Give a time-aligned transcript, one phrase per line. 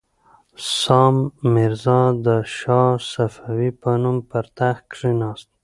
[0.79, 1.15] سام
[1.53, 5.49] میرزا د شاه صفي په نوم پر تخت کښېناست.